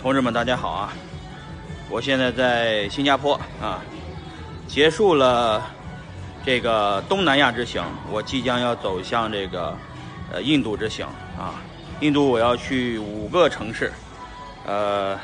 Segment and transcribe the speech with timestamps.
[0.00, 0.94] 同志们，大家好啊！
[1.90, 3.82] 我现在在新加坡啊，
[4.66, 5.62] 结束了
[6.42, 9.76] 这个东南亚之行，我即将要走向这个
[10.32, 11.06] 呃印度之行
[11.38, 11.60] 啊。
[12.00, 13.92] 印度我要去五个城市，
[14.64, 15.20] 呃，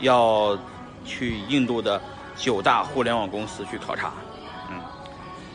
[0.00, 0.58] 要
[1.06, 1.98] 去印度的
[2.36, 4.12] 九大互联网公司去考察。
[4.70, 4.78] 嗯，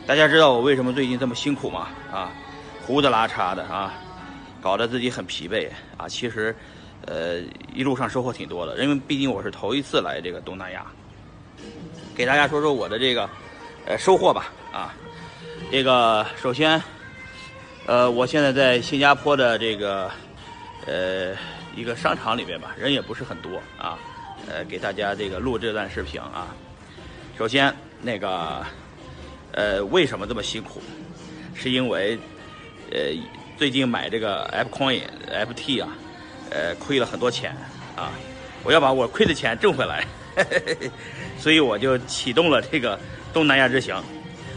[0.04, 1.86] 大家知道我为什么最近这么辛苦吗？
[2.12, 2.32] 啊，
[2.84, 3.94] 胡子拉碴的啊，
[4.60, 6.08] 搞得自己很疲惫啊。
[6.08, 6.56] 其实。
[7.06, 7.40] 呃，
[7.74, 10.86] 一路上收获挺多的，因为毕竟我是头一次来这个东南亚，
[12.14, 13.28] 给大家说说我的这个
[13.86, 14.94] 呃收获吧啊。
[15.70, 16.80] 这个首先，
[17.86, 20.10] 呃，我现在在新加坡的这个
[20.86, 21.34] 呃
[21.76, 23.98] 一个商场里面吧，人也不是很多啊，
[24.48, 26.54] 呃，给大家这个录这段视频啊。
[27.36, 28.64] 首先，那个
[29.52, 30.80] 呃为什么这么辛苦？
[31.54, 32.18] 是因为
[32.90, 32.98] 呃
[33.56, 35.88] 最近买这个 F Coin FT 啊。
[36.50, 37.56] 呃，亏了很多钱
[37.96, 38.12] 啊！
[38.62, 40.06] 我要把我亏的钱挣回来，
[41.38, 42.98] 所以我就启动了这个
[43.32, 43.94] 东南亚之行。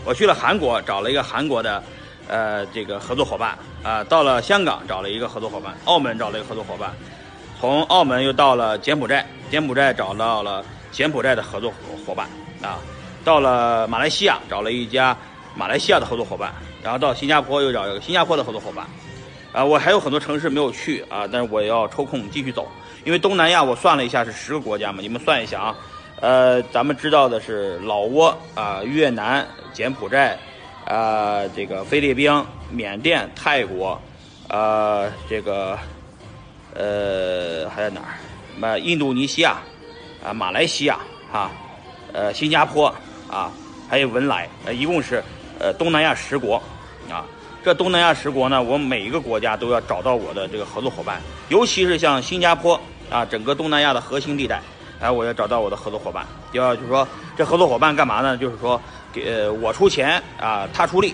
[0.06, 1.84] 我去了韩国，找了一个韩国的
[2.28, 6.94] 呃这个合作伙伴啊，到了香港找了一个合作伙伴，澳门找了一个合作伙伴，
[7.60, 11.74] 从澳门又到了柬埔寨，柬埔寨找到了柬埔寨的合作
[12.06, 12.30] 伙伴
[12.62, 12.80] 啊，
[13.26, 15.18] 到了马来西亚找了一家
[15.54, 18.88] 马来西亚的合作伙伴，然后到新加坡又找一个新加坡的合作伙伴。
[19.54, 22.68] 啊，我还有很多城市没有去啊，但是我要抽空继续走，
[23.04, 25.76] 因为东南亚我算了一下是十个国家嘛，你们算一下啊，
[26.20, 30.38] 呃，咱们知道的是老挝啊、越南、柬埔寨
[30.86, 32.32] 啊、这个菲律宾、
[32.70, 34.00] 缅甸、泰国，
[34.50, 35.78] 呃，这个
[36.76, 38.14] 呃还在哪儿？
[38.60, 39.58] 那印度尼西亚
[40.24, 41.00] 啊、马来西亚
[41.32, 41.52] 啊、
[42.14, 42.94] 呃新加坡
[43.30, 43.52] 啊，
[43.90, 45.24] 还有文莱，呃，一共是
[45.58, 46.62] 呃东南亚十国
[47.10, 47.26] 啊。
[47.64, 54.62] 这东南亚十国呢，我每一个国家都要找到我的这个合作伙伴，尤其是像新加坡啊，整个东南亚的核心地带，
[55.02, 56.26] 哎，我要找到我的合作伙伴。
[56.54, 58.38] 要就是说，这合作伙伴干嘛呢？
[58.38, 61.14] 就是说，给我出钱啊，他出力，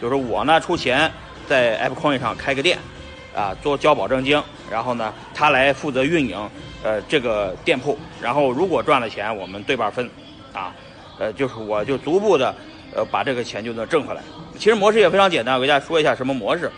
[0.00, 1.08] 就是我呢出钱
[1.46, 2.76] 在 App Coin 上开个店，
[3.32, 6.50] 啊，做交保证金，然后呢，他来负责运营，
[6.82, 10.10] 呃，这个店铺，然后如果赚了钱，我们对半分，
[10.52, 10.74] 啊，
[11.18, 12.52] 呃，就是我就逐步的。
[12.94, 14.22] 呃，把这个钱就能挣回来。
[14.58, 16.70] 其实模式也非常简单，我给大家说一下什么模式。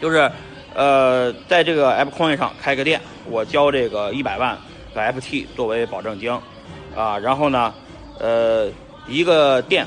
[0.00, 0.30] 就是，
[0.74, 4.56] 呃，在这个 App Coin 上开个店，我交这个一百万
[4.94, 6.30] 的 FT 作为保证金，
[6.96, 7.72] 啊，然后呢，
[8.18, 8.68] 呃，
[9.06, 9.86] 一个店，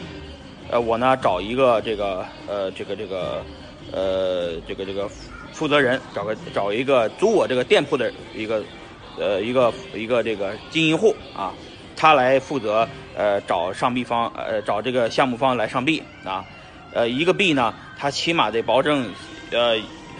[0.69, 3.43] 呃，我呢找一个这个呃这个这个
[3.91, 5.09] 呃这个这个
[5.51, 8.63] 负责人，找个找一个租我这个店铺的一个
[9.19, 11.53] 呃一个一个这个经营户啊。
[11.95, 16.43] 他来负责，呃，找上币方，呃，找这个项目方来上币啊，
[16.93, 19.09] 呃，一个币呢，他起码得保证，
[19.51, 19.77] 呃，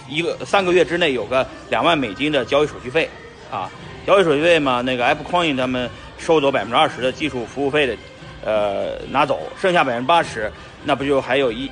[0.09, 3.09] 一个三个月之内有个两万美金的交易手续费，
[3.51, 3.69] 啊，
[4.07, 7.97] 交易手续费嘛，那个 App Coin 他们收走百分之二十的技术服务费的，
[8.43, 10.51] 呃，拿走，剩下百分之八十，
[10.83, 11.69] 那不就还有一，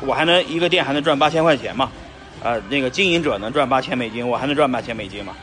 [0.00, 1.90] 我还能一个店还能赚八千块钱嘛，
[2.42, 5.34] 啊，那个经营者能赚八千美金，我还能赚八千美金嘛，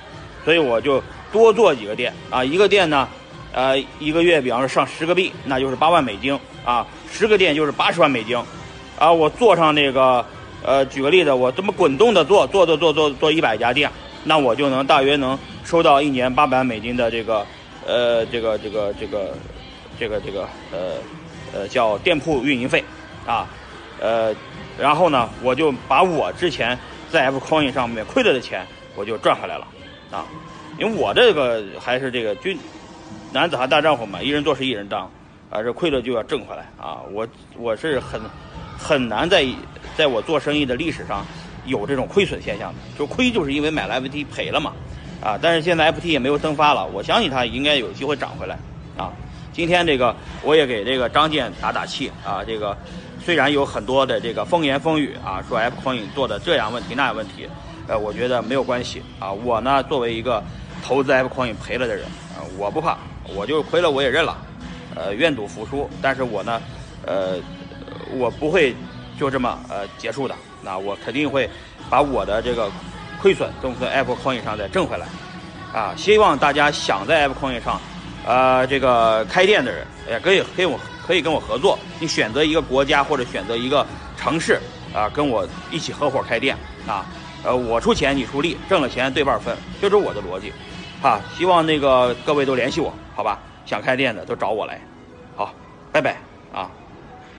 [0.45, 3.07] 所以我就多做几个店啊，一个店呢。
[3.53, 8.37] 呃，一个月，比方说上十个币，那就是八万美金啊，十个店就是八十万美金，
[8.99, 10.23] 啊，我做上那个，
[10.63, 13.89] 呃，举个例子，我这么滚动的做，做做做做做一百家店，
[14.25, 17.45] 那我就能大约能收到一年八百万美金的这个，
[17.85, 19.33] 呃，这个这个这个，
[19.97, 20.41] 这个这个，
[20.71, 20.95] 呃，
[21.53, 22.83] 呃，叫店铺运营费，
[23.25, 23.47] 啊，
[23.99, 24.35] 呃，
[24.77, 26.77] 然后呢，我就把我之前
[27.09, 29.67] 在 F Coin 上面亏了的钱，我就赚回来了，
[30.11, 30.25] 啊，
[30.77, 32.55] 因为我这个还是这个军。
[33.33, 35.01] 男子汉大丈夫嘛，一人做事一人当，
[35.49, 37.01] 啊，这亏了就要挣回来啊！
[37.11, 37.27] 我
[37.57, 38.19] 我是很
[38.77, 39.45] 很难在
[39.97, 41.25] 在我做生意的历史上
[41.65, 44.73] 有这种亏损现象的，就亏就是因为买了 FT 赔了嘛，
[45.21, 45.37] 啊！
[45.41, 48.57] 但是现在 FT 也没有增发了，我相信它应该有机会涨回来
[48.97, 49.11] 啊！
[49.51, 52.43] 今天这个我也给这个张健打打气啊！
[52.45, 52.75] 这个
[53.23, 57.47] 虽然有很多的这个风言风语啊，说 F Coin 做的这样问题那样问题，
[57.87, 59.31] 呃，我觉得没有关系啊！
[59.31, 60.41] 我呢作为一个
[60.81, 62.05] 投资 F Coin 赔了的人
[62.35, 62.97] 啊，我不怕。
[63.35, 64.37] 我就亏了，我也认了，
[64.95, 65.89] 呃，愿赌服输。
[66.01, 66.61] 但是我呢，
[67.05, 67.37] 呃，
[68.17, 68.75] 我不会
[69.19, 70.35] 就这么呃结束的。
[70.63, 71.49] 那我肯定会
[71.89, 72.69] 把我的这个
[73.21, 75.07] 亏损从 Apple Coin 上再挣回来。
[75.73, 77.79] 啊，希望大家想在 Apple Coin 上，
[78.25, 81.77] 呃，这个开店的人，也可以跟我可以跟我合作。
[81.99, 83.85] 你选择一个国家或者选择一个
[84.17, 84.59] 城市，
[84.93, 86.57] 啊，跟我一起合伙开店。
[86.87, 87.05] 啊，
[87.43, 90.53] 呃，我出钱，你出力，挣了钱对半分，这是我的逻辑。
[91.01, 93.39] 啊，希望那个各位都联系我，好吧？
[93.65, 94.79] 想开店的都找我来，
[95.35, 95.53] 好，
[95.91, 96.15] 拜拜
[96.53, 96.71] 啊。